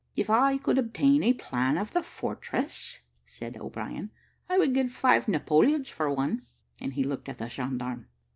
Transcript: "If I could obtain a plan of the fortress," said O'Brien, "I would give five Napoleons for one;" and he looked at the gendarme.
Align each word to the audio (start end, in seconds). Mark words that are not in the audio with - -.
"If 0.15 0.31
I 0.31 0.57
could 0.57 0.79
obtain 0.79 1.21
a 1.21 1.33
plan 1.35 1.77
of 1.77 1.91
the 1.91 2.01
fortress," 2.01 3.01
said 3.23 3.55
O'Brien, 3.57 4.09
"I 4.49 4.57
would 4.57 4.73
give 4.73 4.91
five 4.91 5.27
Napoleons 5.27 5.89
for 5.89 6.09
one;" 6.09 6.47
and 6.81 6.93
he 6.95 7.03
looked 7.03 7.29
at 7.29 7.37
the 7.37 7.47
gendarme. 7.47 8.07